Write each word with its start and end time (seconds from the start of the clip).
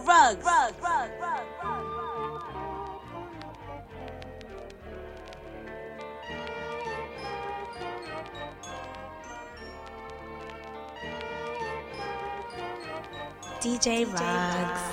Ayo, 0.00 0.06
Ruggz. 0.06 0.46
DJ 13.60 14.04
Ruggz. 14.06 14.89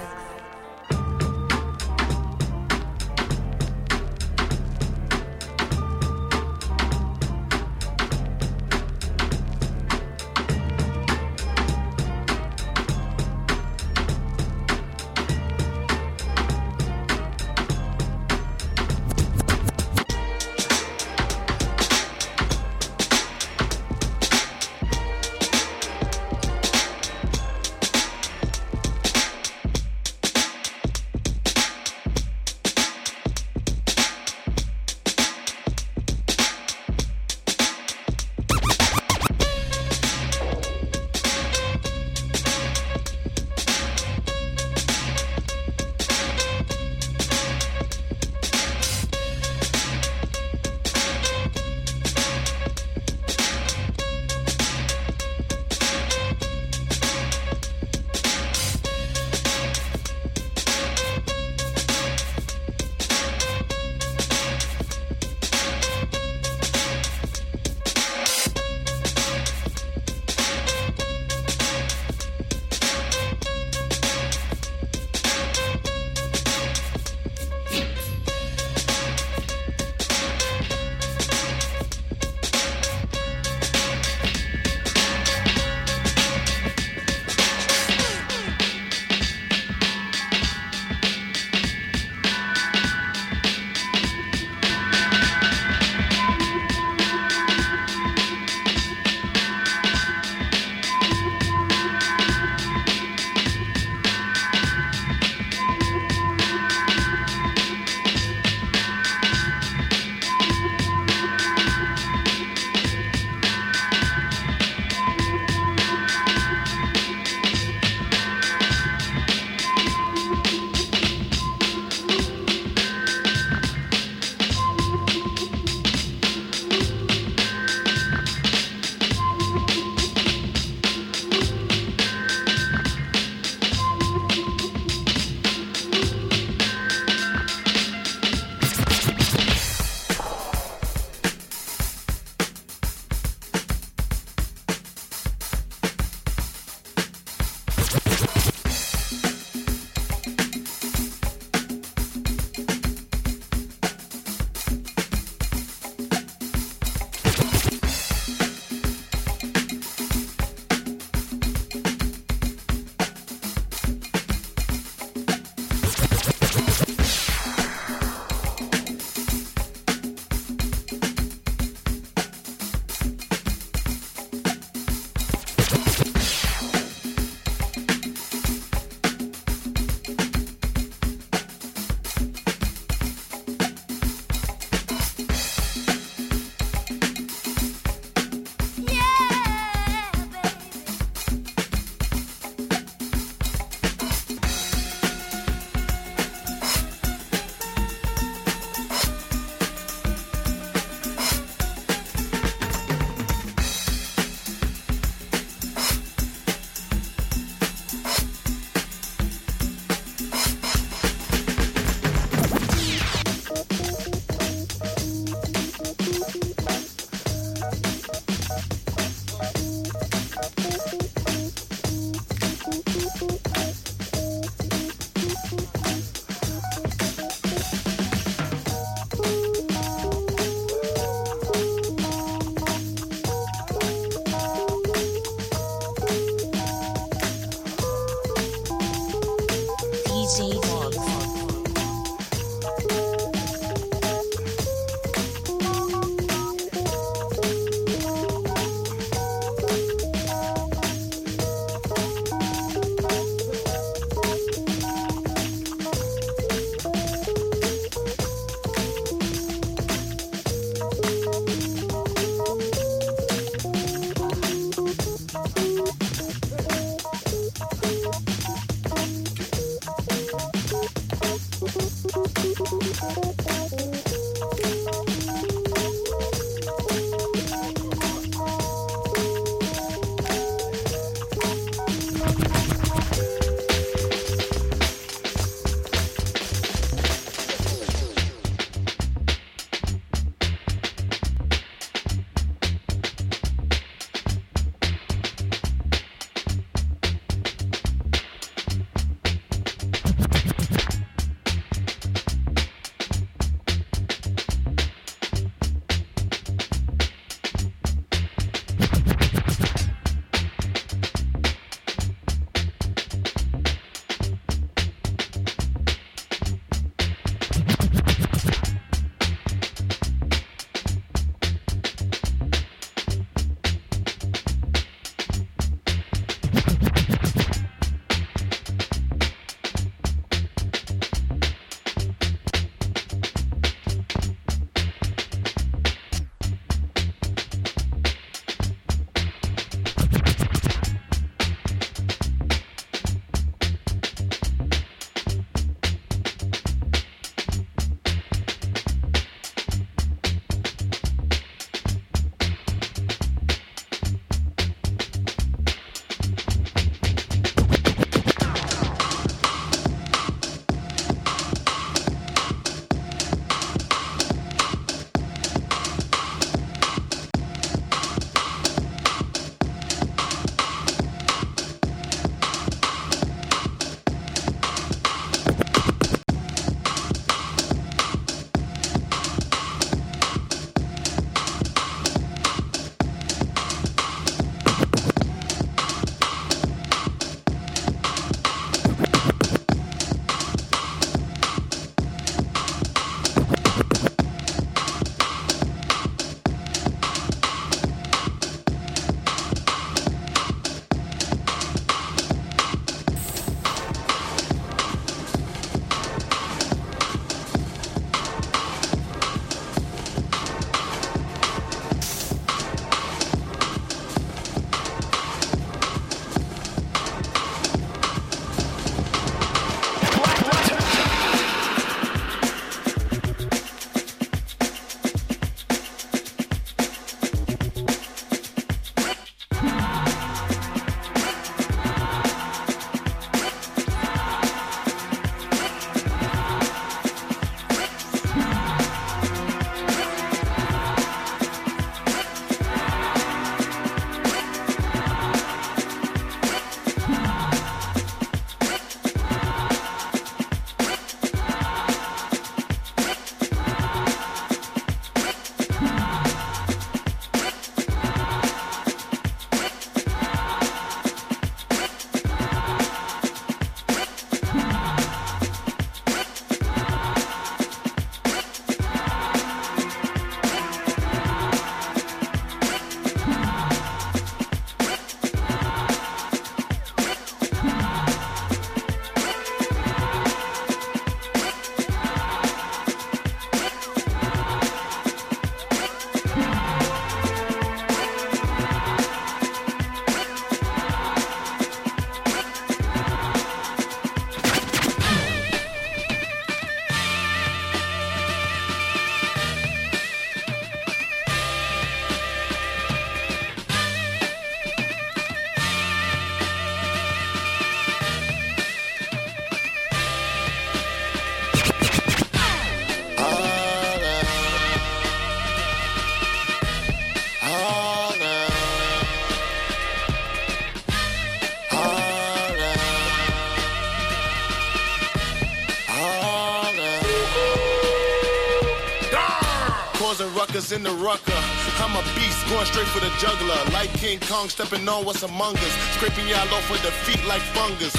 Ruckus 530.47 530.71
in 530.71 530.84
the 530.84 530.91
rucker. 531.04 531.39
I'm 531.80 531.95
a 531.95 532.04
beast, 532.15 532.39
going 532.47 532.65
straight 532.65 532.88
for 532.88 532.99
the 532.99 533.12
juggler. 533.19 533.58
Like 533.73 533.91
King 533.99 534.19
Kong, 534.21 534.49
stepping 534.49 534.88
on 534.88 535.06
what's 535.06 535.23
among 535.23 535.58
us. 535.58 535.73
Scraping 535.95 536.27
y'all 536.27 536.47
off 536.54 536.69
with 536.71 536.82
the 536.84 536.91
feet 537.04 537.23
like 537.27 537.41
fungus. 537.51 537.93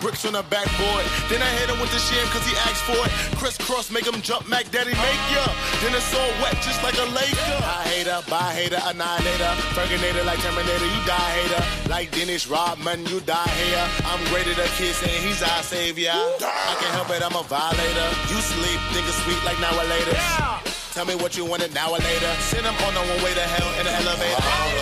Bricks 0.00 0.24
on 0.24 0.34
the 0.34 0.42
backboard. 0.50 1.04
Then 1.28 1.40
I 1.42 1.50
hit 1.56 1.70
him 1.70 1.80
with 1.80 1.90
the 1.92 1.98
sham 1.98 2.26
cause 2.28 2.44
he 2.44 2.54
asked 2.68 2.84
for 2.84 2.98
it. 2.98 3.12
Crisscross, 3.38 3.90
make 3.90 4.06
him 4.06 4.20
jump, 4.20 4.48
Mac 4.48 4.70
Daddy, 4.70 4.92
make 4.92 5.24
ya. 5.32 5.44
Then 5.80 5.94
it's 5.94 6.12
all 6.14 6.32
wet, 6.42 6.56
just 6.60 6.82
like 6.82 6.96
a 6.98 7.06
Laker. 7.14 7.56
I 7.64 7.86
hater, 7.88 8.20
bye 8.28 8.52
hater, 8.52 8.80
annihilator. 8.84 9.52
Ferginator 9.72 10.24
like 10.26 10.40
Terminator, 10.40 10.84
you 10.84 11.00
die 11.06 11.32
hater. 11.38 11.62
Like 11.88 12.10
Dennis 12.12 12.48
Rodman, 12.48 13.06
you 13.06 13.20
die 13.20 13.54
here. 13.62 13.86
I'm 14.04 14.22
greater 14.28 14.54
than 14.54 14.68
kids 14.76 15.00
and 15.02 15.10
he's 15.10 15.42
our 15.42 15.62
savior. 15.62 16.12
I 16.12 16.74
can't 16.80 16.94
help 16.94 17.10
it, 17.10 17.22
I'm 17.22 17.36
a 17.36 17.44
violator. 17.44 18.08
You 18.28 18.38
sleep, 18.42 18.80
nigga 18.92 19.12
sweet 19.24 19.40
like 19.44 19.58
now 19.60 19.72
or 19.78 19.86
later. 19.88 20.12
Yeah. 20.12 20.71
Tell 20.92 21.06
me 21.06 21.14
what 21.14 21.38
you 21.38 21.46
want 21.46 21.62
an 21.62 21.74
hour 21.74 21.96
later. 21.96 22.32
Send 22.40 22.66
them 22.66 22.74
on 22.74 22.92
the 22.92 23.00
one 23.00 23.24
way 23.24 23.32
to 23.32 23.40
hell 23.40 23.80
in 23.80 23.86
the 23.86 23.92
elevator. 23.92 24.81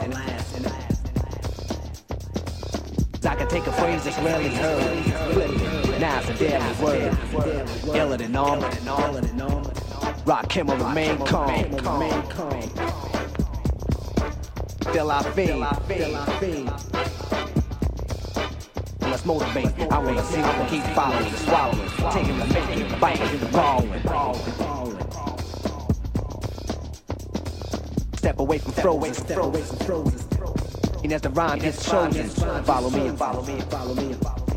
Everlasting. 0.00 0.66
I 3.26 3.34
can 3.36 3.48
take 3.48 3.66
a 3.66 3.72
phrase 3.72 4.04
that's 4.04 4.18
rarely 4.18 4.50
heard. 4.50 5.06
Now 6.00 6.20
it's 6.20 6.28
a 6.28 6.34
deadly 6.34 6.84
word. 6.84 7.16
Iller 7.96 8.16
than 8.16 8.32
normal. 8.32 8.68
Rakim 10.24 10.66
will 10.66 10.76
remain 10.76 11.18
calm. 11.24 11.70
Till 14.92 15.10
I 15.10 15.22
fade. 15.32 15.56
Let's 19.00 19.24
motivate. 19.24 19.72
I 19.90 19.98
wanna 19.98 20.24
see 20.24 20.42
them 20.42 20.66
keep 20.68 20.82
following, 20.94 21.32
swallowing, 21.34 21.90
taking 22.12 22.38
the 22.38 22.46
making, 22.46 23.00
biting, 23.00 23.50
balling. 23.50 23.88
Step 23.88 23.93
away 28.54 28.62
from 28.62 28.72
frozen, 28.72 29.14
step 29.14 29.38
away 29.38 29.62
from 29.62 29.78
frozen. 29.78 30.20
And 31.02 31.12
as 31.12 31.20
the 31.22 31.30
rhyme 31.30 31.58
gets 31.58 31.90
chosen, 31.90 32.28
follow 32.64 32.90
me 32.90 33.08
and 33.08 33.18
follow 33.18 33.42
me 33.42 33.54
and 33.54 33.64
follow 33.64 33.94
me 33.94 34.12
and 34.12 34.22
follow 34.22 34.46
me. 34.46 34.56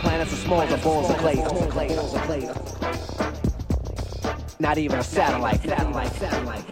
Planets 0.00 0.32
are 0.32 0.36
small 0.36 0.62
as 0.62 0.82
balls 0.82 1.10
of 1.10 1.16
clay. 1.18 1.36
Not 4.60 4.78
even 4.78 4.98
a 4.98 5.04
satellite. 5.04 5.62
Satellite. 5.62 6.12
Satellite. 6.14 6.64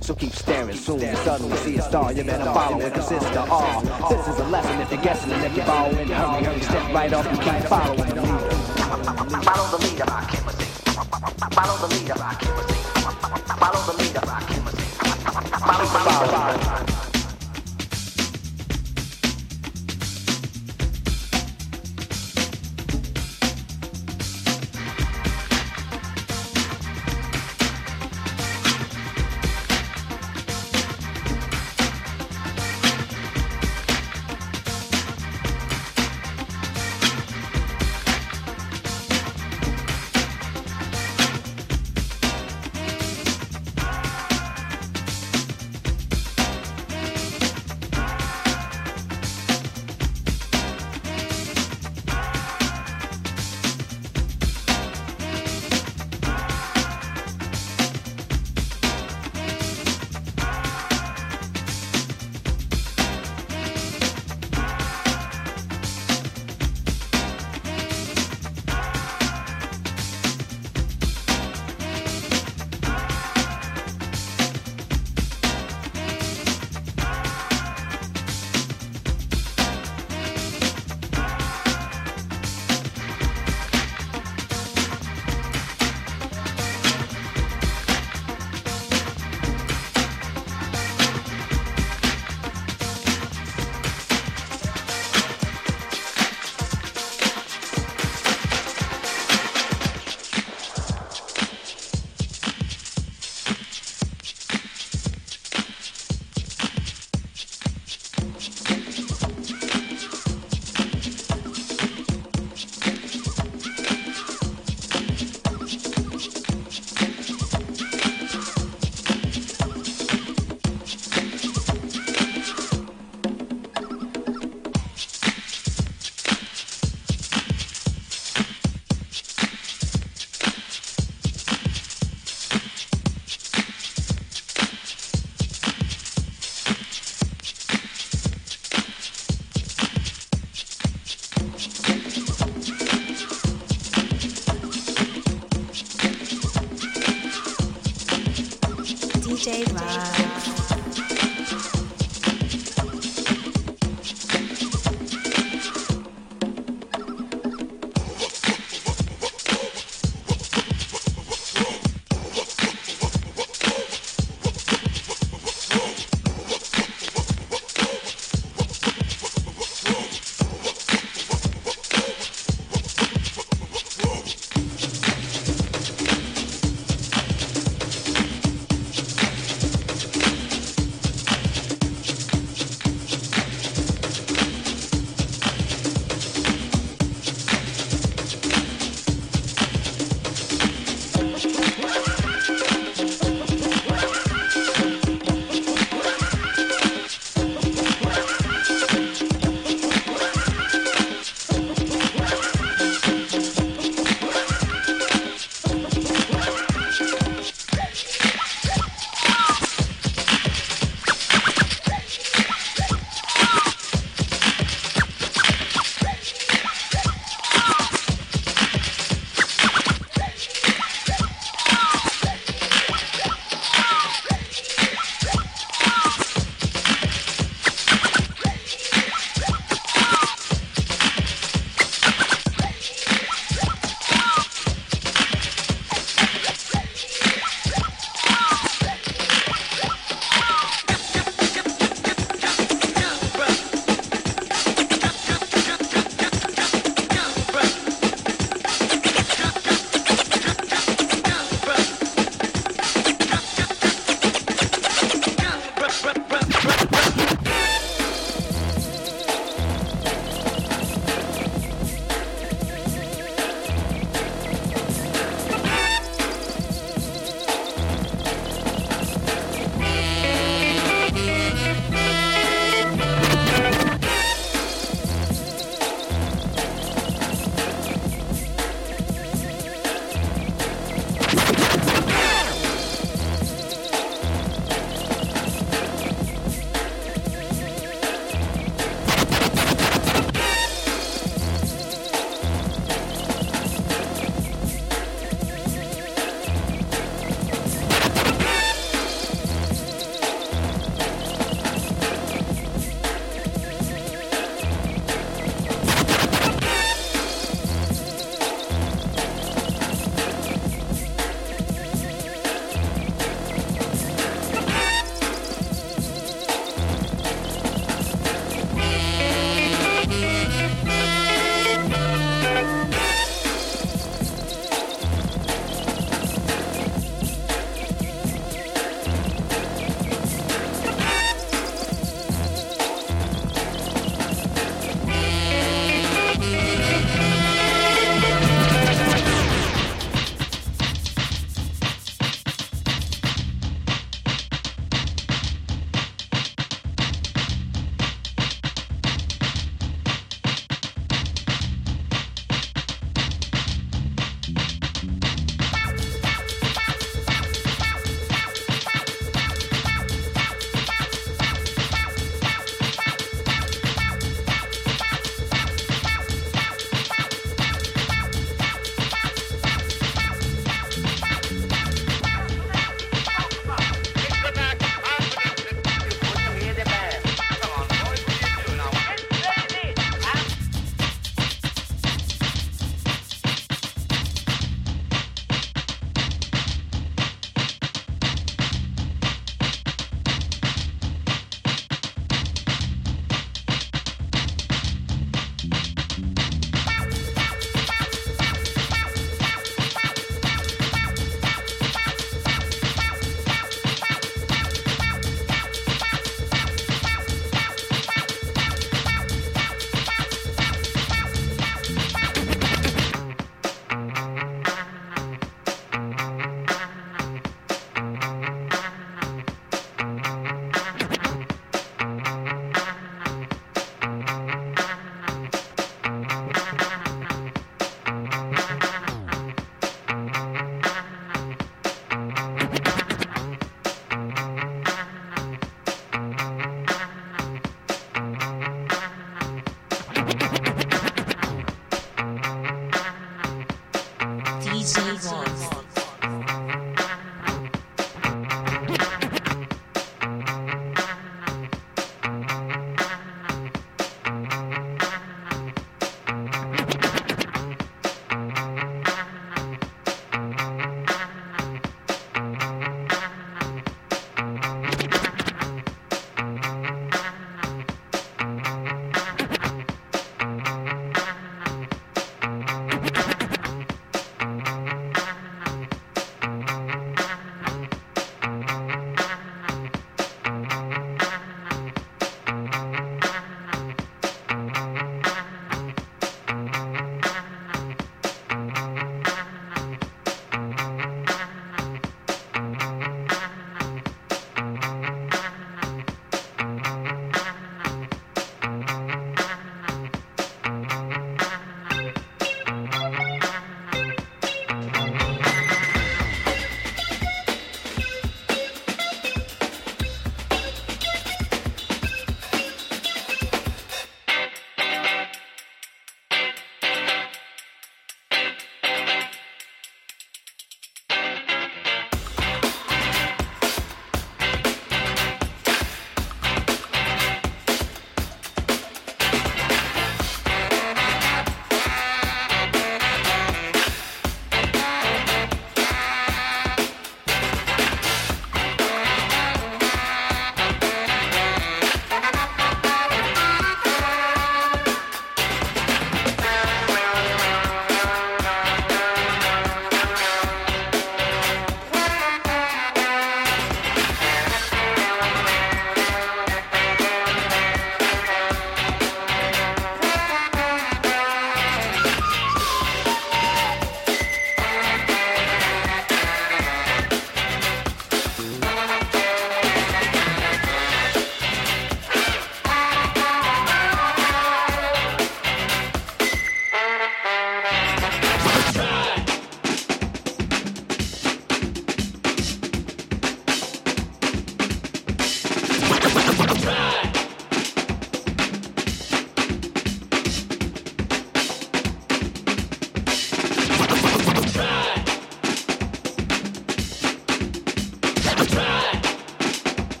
So 0.00 0.14
keep 0.14 0.32
staring 0.32 0.76
soon 0.76 1.00
you 1.00 1.16
suddenly 1.16 1.56
see 1.58 1.76
a 1.76 1.82
star. 1.82 2.12
You 2.12 2.24
better 2.24 2.44
follow 2.44 2.80
it, 2.80 2.92
cause 2.94 3.10
it's 3.12 3.30
the 3.30 3.40
R. 3.40 3.82
This 4.10 4.28
is 4.28 4.38
a 4.38 4.44
lesson 4.48 4.80
if 4.80 4.90
you're 4.90 5.02
guessing, 5.02 5.32
and 5.32 5.44
if 5.44 5.56
you're 5.56 5.64
following, 5.64 6.08
hurry, 6.08 6.44
hurry, 6.44 6.60
step 6.60 6.92
right 6.92 7.12
up 7.12 7.26
and 7.26 7.40
keep 7.40 7.68
following 7.68 8.14
the 8.14 8.22
leader. 8.22 8.53
Follow 9.30 9.78
the 9.78 9.86
leader, 9.86 10.04
I 10.06 10.24
can't 10.26 10.44
Follow 11.54 11.76
the 11.78 11.94
leader, 11.94 12.14
I 12.14 12.34
can't 12.34 12.54
Follow 13.58 13.80
the 13.86 14.02
leader, 14.02 14.20
I 14.22 14.42
can't 14.44 14.68
Follow 15.64 15.86
the 15.86 16.84
leader. 16.86 16.93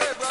ahead, 0.00 0.18
bro. 0.18 0.27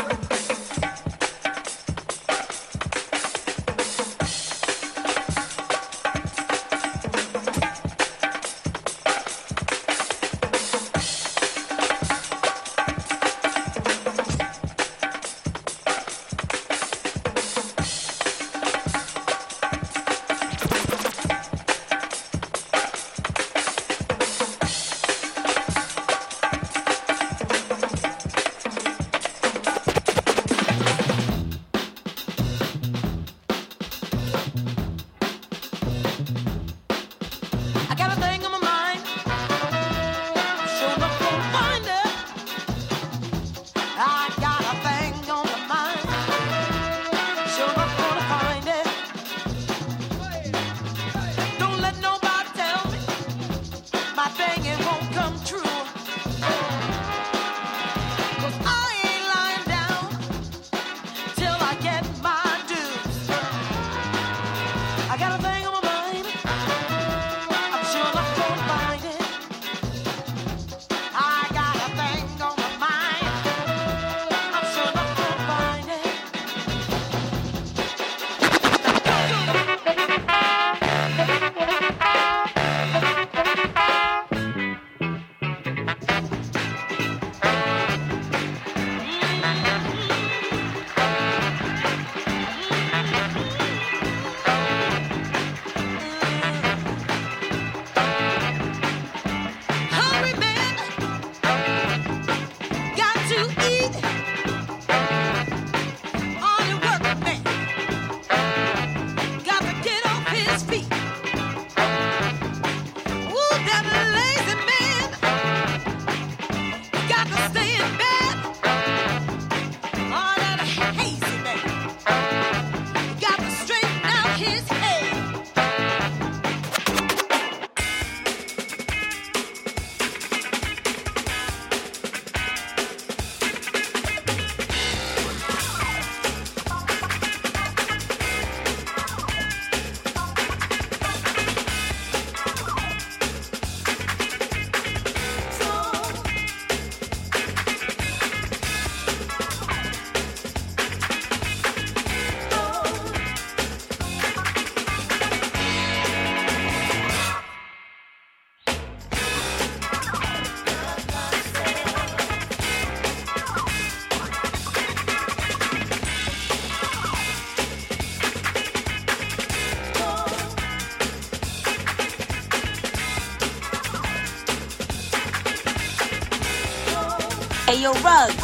Hey 177.88 177.94
yo, 177.94 178.02
Rug. 178.02 178.04
Rug. 178.04 178.32
Rug. 178.32 178.37